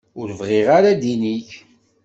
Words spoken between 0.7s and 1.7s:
ara ddin-ik.